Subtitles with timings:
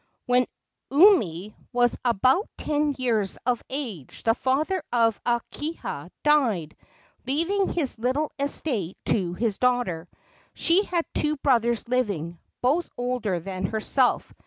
[0.25, 0.47] When
[0.89, 6.75] Umi was about ten years of age the father of Akahia died,
[7.27, 10.09] leaving his little estate to his daughter.
[10.55, 14.33] She had two brothers living, both older than herself.